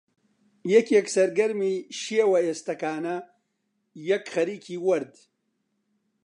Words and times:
یەکێک 0.73 1.07
سەرگەرمی 1.15 1.75
شێوە 2.01 2.39
ئێستەکانە، 2.47 3.17
یەک 4.11 4.23
خەریکی 4.33 4.81
وەرد 4.87 5.13